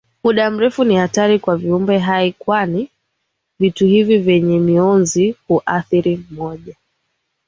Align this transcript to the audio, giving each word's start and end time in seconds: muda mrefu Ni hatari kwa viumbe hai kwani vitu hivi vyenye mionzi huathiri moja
muda 0.23 0.51
mrefu 0.51 0.83
Ni 0.83 0.95
hatari 0.95 1.39
kwa 1.39 1.57
viumbe 1.57 1.97
hai 1.97 2.31
kwani 2.33 2.89
vitu 3.59 3.85
hivi 3.85 4.17
vyenye 4.17 4.59
mionzi 4.59 5.35
huathiri 5.47 6.25
moja 6.31 6.75